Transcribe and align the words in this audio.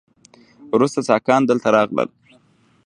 وروسته 0.75 0.99
ساکان 1.09 1.41
دلته 1.45 1.67
راغلل 1.75 2.09